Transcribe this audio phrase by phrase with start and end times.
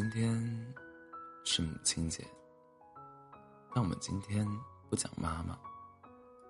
[0.00, 0.74] 今天
[1.44, 2.24] 是母亲节，
[3.74, 4.48] 但我们今天
[4.88, 5.58] 不讲妈妈。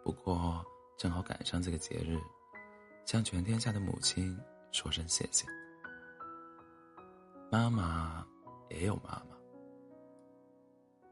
[0.05, 0.65] 不过
[0.97, 2.17] 正好赶上这个节日，
[3.05, 4.39] 向全天下的母亲
[4.71, 5.49] 说声谢谢。
[7.51, 8.25] 妈妈
[8.69, 9.37] 也有妈妈，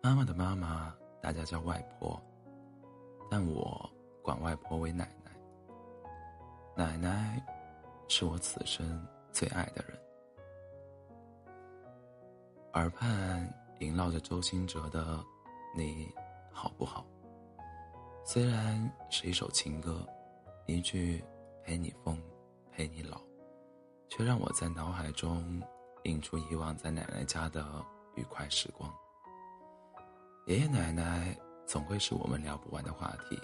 [0.01, 2.23] 妈妈的妈妈大家叫外婆，
[3.29, 3.91] 但我
[4.23, 5.33] 管外婆为奶奶。
[6.77, 7.45] 奶奶
[8.07, 9.99] 是我此生最爱的人。
[12.79, 15.17] 耳畔萦绕着周兴哲的
[15.77, 16.09] 《你
[16.53, 17.05] 好不好》，
[18.25, 20.07] 虽然是一首情歌，
[20.65, 21.21] 一句
[21.65, 22.17] “陪你疯，
[22.71, 23.21] 陪你老”，
[24.09, 25.61] 却让我在脑海中
[26.05, 28.89] 映出以往在奶奶家的愉快时光。
[30.47, 33.37] 爷爷奶奶总会是我们聊不完的话题。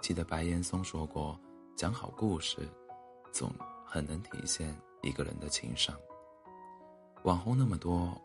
[0.00, 1.38] 记得白岩松说过
[1.78, 2.68] ：“讲好故事，
[3.32, 3.48] 总
[3.86, 5.96] 很能体现一个人的情商。”
[7.22, 8.20] 网红那么多。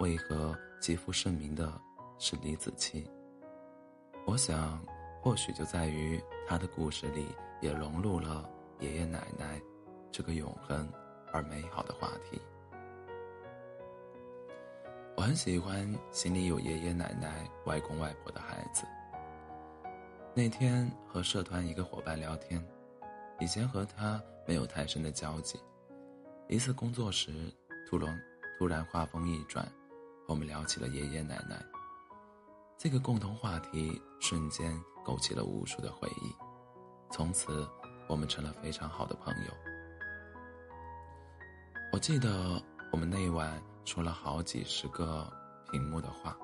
[0.00, 1.72] 为何极负盛名的
[2.18, 3.06] 是李子柒？
[4.26, 4.84] 我想，
[5.22, 7.28] 或许就在于他的故事里
[7.60, 8.48] 也融入了
[8.80, 9.60] 爷爷奶奶
[10.10, 10.90] 这个永恒
[11.32, 12.40] 而美好的话题。
[15.16, 18.84] 我很喜欢心里有爷爷奶奶、外公外婆的孩子。
[20.34, 22.62] 那天和社团一个伙伴聊天，
[23.38, 25.56] 以前和他没有太深的交集，
[26.48, 27.30] 一次工作时，
[27.88, 28.20] 突然
[28.58, 29.64] 突然话锋一转。
[30.26, 31.62] 我们聊起了爷爷奶奶，
[32.78, 36.34] 这个共同话题瞬间勾起了无数的回忆，
[37.10, 37.68] 从此
[38.08, 39.52] 我们成了非常好的朋友。
[41.92, 45.30] 我记得我们那晚说了好几十个
[45.70, 46.34] 屏幕的话，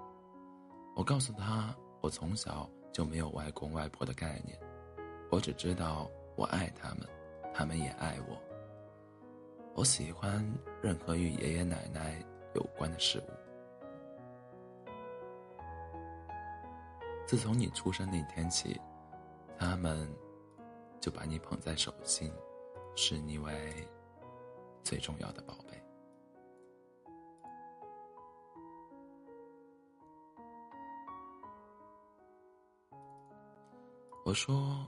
[0.94, 4.58] 我告诉他，我从小就没有外公外婆的概念，
[5.30, 6.06] 我只知道
[6.36, 7.08] 我爱他们，
[7.54, 8.38] 他们也爱我。
[9.74, 10.44] 我喜欢
[10.82, 12.22] 任何与爷爷奶奶
[12.54, 13.39] 有关的事物。
[17.30, 18.76] 自从你出生那天起，
[19.56, 20.12] 他们
[21.00, 22.28] 就把你捧在手心，
[22.96, 23.88] 视你为
[24.82, 25.80] 最重要的宝贝。
[34.24, 34.84] 我说，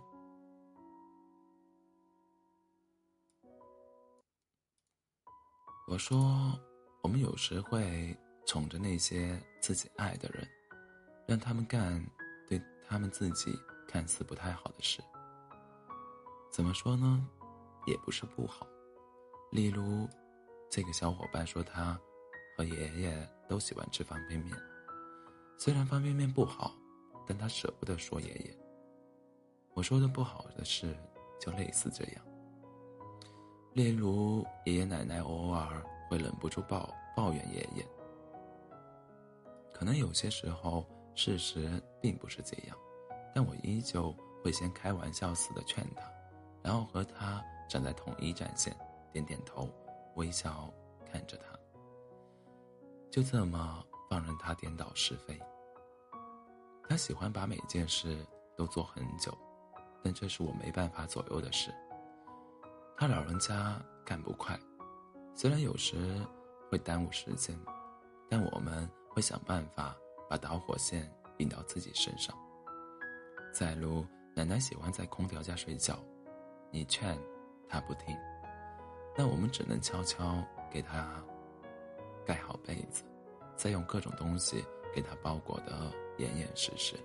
[5.87, 6.59] 我说，
[7.03, 10.45] 我们有时会宠着那些自己爱的人，
[11.25, 12.05] 让他们干。
[12.93, 13.59] 他们自己
[13.89, 15.03] 看似不太好的事，
[16.51, 17.27] 怎么说呢？
[17.87, 18.67] 也不是不好。
[19.51, 20.07] 例如，
[20.71, 21.99] 这个小伙伴说他
[22.55, 24.55] 和爷爷都喜欢吃方便面，
[25.57, 26.75] 虽然方便面不好，
[27.27, 28.55] 但他舍不得说爷爷。
[29.73, 30.95] 我说的不好的事
[31.41, 32.23] 就类似这样。
[33.73, 37.89] 例如，爷爷奶奶偶尔会忍不住抱抱怨爷爷，
[39.73, 40.87] 可能有些时候。
[41.15, 42.77] 事实并不是这样，
[43.35, 46.03] 但我依旧会先开玩笑似的劝他，
[46.63, 48.75] 然后和他站在统一战线，
[49.13, 49.69] 点点头，
[50.17, 50.73] 微笑
[51.11, 51.59] 看着他，
[53.11, 55.39] 就这么放任他颠倒是非。
[56.89, 59.37] 他喜欢把每件事都做很久，
[60.03, 61.71] 但这是我没办法左右的事。
[62.97, 64.59] 他老人家干不快，
[65.35, 66.21] 虽然有时
[66.71, 67.59] 会耽误时间，
[68.29, 69.95] 但我们会想办法。
[70.33, 71.07] 把导火线
[71.37, 72.35] 引到自己身上。
[73.53, 74.03] 再如，
[74.35, 76.03] 奶奶喜欢在空调下睡觉，
[76.71, 77.19] 你劝
[77.69, 78.17] 她不听，
[79.15, 81.23] 那我们只能悄悄给她
[82.25, 83.05] 盖好被子，
[83.57, 86.97] 再用各种东西给她包裹得严严实实。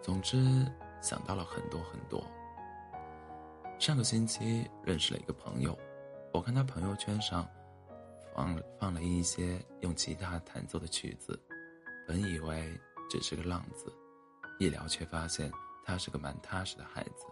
[0.00, 0.64] 总之，
[1.02, 2.24] 想到了很多很多。
[3.78, 5.78] 上个星期认识了一个朋友，
[6.32, 7.46] 我看他朋友圈上。
[8.38, 11.36] 放了放了一些用吉他弹奏的曲子，
[12.06, 13.92] 本以为只是个浪子，
[14.60, 15.50] 一聊却发现
[15.84, 17.26] 他是个蛮踏实的孩子，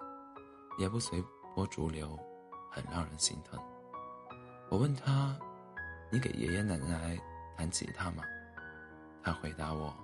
[0.78, 1.22] 也不随
[1.54, 2.18] 波逐流，
[2.72, 3.56] 很让人心疼。
[4.68, 5.38] 我问他
[6.10, 7.16] ：“你给爷爷奶奶
[7.56, 8.24] 弹吉他吗？”
[9.22, 9.94] 他回答我：“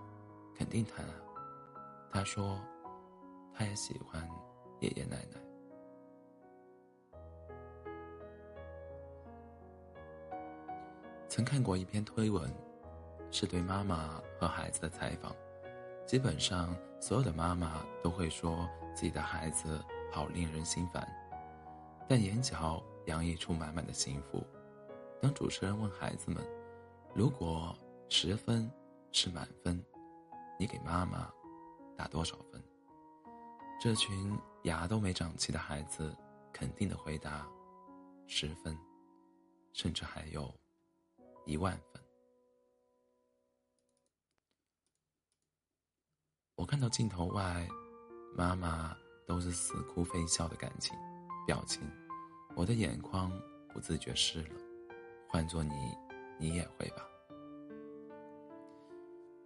[0.57, 1.15] 肯定弹啊。”
[2.13, 2.61] 他说
[3.53, 4.25] ：“他也喜欢
[4.79, 5.41] 爷爷奶奶。”
[11.35, 12.55] 曾看过一篇推文，
[13.31, 15.35] 是对妈妈和孩子的采访。
[16.07, 19.83] 基本上，所有的妈妈都会说自己的孩子
[20.13, 21.09] 好令人心烦，
[22.07, 24.47] 但眼角洋溢出满满的幸福。
[25.23, 26.47] 当主持人问孩子们
[27.17, 27.75] ：“如果
[28.11, 28.71] 十分
[29.11, 29.83] 是满分，
[30.61, 31.33] 你给妈妈
[31.97, 32.63] 打多少分？”
[33.81, 36.15] 这群牙都没长齐的孩子
[36.53, 37.49] 肯定的回答
[38.29, 38.77] ：“十分，
[39.73, 40.55] 甚至还有。”
[41.45, 42.03] 一万分。
[46.55, 47.69] 我看到镜头外，
[48.37, 48.97] 妈妈
[49.27, 50.97] 都是似哭非笑的感情
[51.47, 51.83] 表情，
[52.55, 53.33] 我的眼眶
[53.73, 54.61] 不自觉湿了。
[55.29, 55.75] 换做你，
[56.39, 57.09] 你也会吧？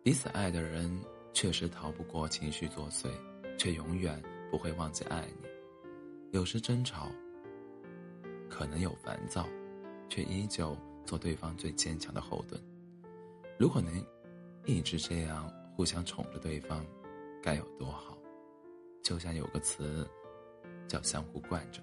[0.03, 1.03] 彼此爱的人
[1.33, 3.09] 确实逃不过情绪作祟，
[3.57, 5.49] 却永远不会忘记爱你。
[6.33, 7.09] 有时争吵，
[8.51, 9.49] 可能有烦躁，
[10.09, 10.77] 却依旧
[11.07, 12.61] 做对方最坚强的后盾。
[13.59, 13.91] 如果能
[14.67, 16.85] 一直这样互相宠着对方，
[17.43, 18.19] 该有多好！
[19.03, 20.07] 就像有个词，
[20.87, 21.81] 叫相互惯着。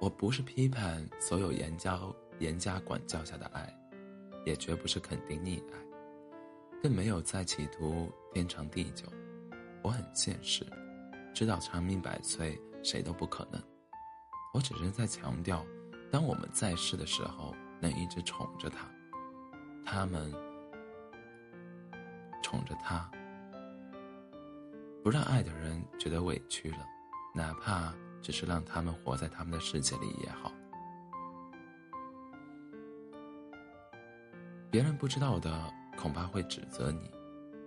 [0.00, 3.74] 我不是批判所有严教严加管教下的爱。
[4.46, 5.78] 也绝不是肯定溺爱，
[6.82, 9.06] 更没有再企图天长地久。
[9.82, 10.66] 我很现实，
[11.32, 13.58] 知道长命百岁谁都不可能。
[14.52, 15.64] 我只是在强调，
[16.14, 18.88] 当我们在世的时候，能一直宠着他，
[19.84, 20.32] 他们
[22.40, 23.10] 宠着他，
[25.02, 26.86] 不让爱的人觉得委屈了，
[27.34, 30.52] 哪怕只是让他们活在他们的世界里也好。
[34.70, 35.68] 别人不知道的，
[35.98, 37.10] 恐怕会指责你；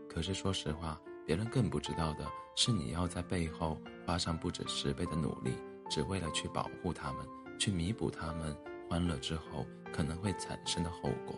[0.08, 5.54] 可是说实话，别人更不知道的是，你要在背后花上不止十倍的努力，
[5.90, 8.56] 只为了去保护他们，去弥补他们
[8.90, 11.36] 欢乐之后可能会产生的后果。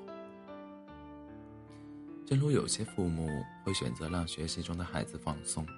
[2.26, 3.30] 正如有些父母
[3.64, 5.66] 会选择让学习中的孩子放松，《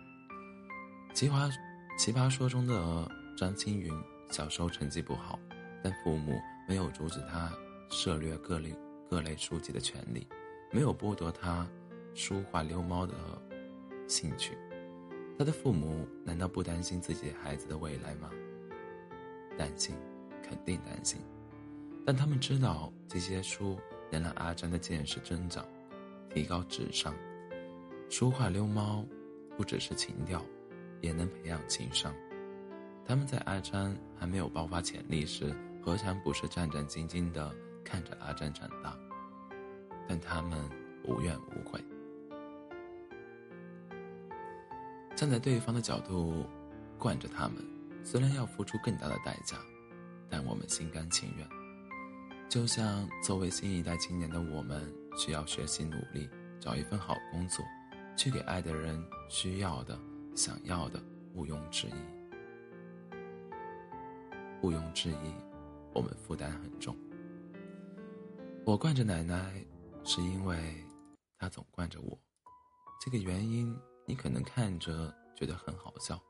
[1.13, 1.51] 奇葩
[1.97, 3.91] 奇葩说》中的张青云
[4.29, 5.39] 小时候成绩不好，
[5.83, 7.51] 但父母没有阻止他
[7.89, 8.75] 涉猎各类。
[9.11, 10.25] 各类书籍的权利，
[10.71, 11.67] 没有剥夺他
[12.15, 13.13] 书画溜猫的
[14.07, 14.57] 兴趣。
[15.37, 18.29] 他的父母难道不担心自己孩子的未来吗？
[19.57, 19.97] 担心，
[20.51, 21.17] 肯定担心。
[22.05, 23.79] 但他们知道这些书
[24.11, 25.65] 能让阿詹的见识增长，
[26.33, 27.15] 提高智商。
[28.09, 29.05] 书画溜猫
[29.55, 30.43] 不只是情调，
[30.99, 32.13] 也能培养情商。
[33.05, 37.49] 他们在阿詹还没有爆发潜力时，何尝不是战战兢兢的？
[37.83, 38.95] 看着阿占长大，
[40.07, 40.69] 但他们
[41.05, 41.83] 无怨无悔。
[45.15, 46.45] 站在对方的角度，
[46.97, 47.57] 惯着他们，
[48.03, 49.57] 虽然要付出更大的代价，
[50.31, 51.47] 但我们心甘情愿。
[52.49, 56.29] 就像作为新一代青年的我们，需要学习努力，
[56.59, 57.63] 找一份好工作，
[58.17, 59.99] 去给爱的人需要的、
[60.35, 61.01] 想要的，
[61.33, 61.93] 毋庸置疑。
[64.61, 65.33] 毋庸置疑，
[65.93, 66.95] 我们负担很重。
[68.65, 69.65] 我惯着奶奶，
[70.03, 70.57] 是因为
[71.37, 72.19] 她总惯着我。
[73.03, 73.75] 这个原因
[74.05, 76.21] 你可能看着觉得很好笑，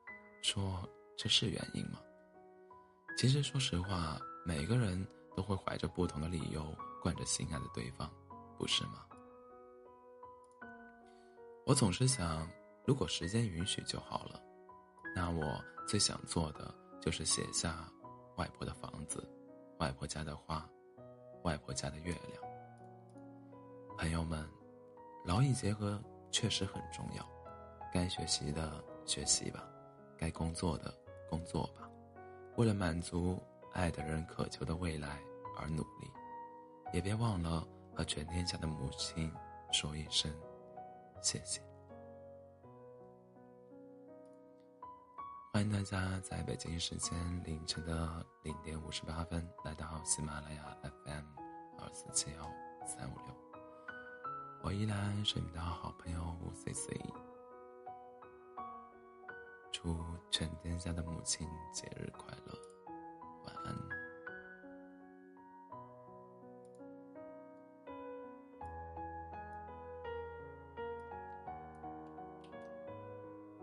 [0.42, 0.88] 说
[1.18, 2.00] 这是原因吗？
[3.17, 5.05] 其实说实话，每个人
[5.35, 8.11] 都会怀着不同的理由惯着心爱的对方，
[8.57, 9.05] 不是吗？
[11.65, 12.49] 我总是想，
[12.85, 14.41] 如果时间允许就好了。
[15.15, 17.87] 那我最想做的就是写下
[18.37, 19.27] 外婆的房子，
[19.79, 20.67] 外婆家的花。
[21.43, 22.43] 外婆家的月亮。
[23.97, 24.47] 朋友们，
[25.25, 25.99] 劳逸结合
[26.31, 27.27] 确实很重要。
[27.91, 29.67] 该学习的学习吧，
[30.17, 30.93] 该工作的
[31.29, 31.89] 工作吧，
[32.55, 33.41] 为了满足
[33.74, 35.20] 爱的人渴求的未来
[35.58, 36.12] 而努力。
[36.93, 37.65] 也别忘了
[37.96, 39.31] 和全天下的母亲
[39.72, 40.29] 说一声
[41.22, 41.62] 谢谢。
[45.53, 51.25] 欢迎大家在北京时间凌晨的零点五十八分来到喜马拉雅 FM
[51.79, 52.50] 二四七幺
[52.86, 53.36] 三五六，
[54.63, 57.00] 我依然是你的好朋友 C C。
[59.72, 59.98] 祝
[60.41, 62.61] 全天下的母亲节日快乐！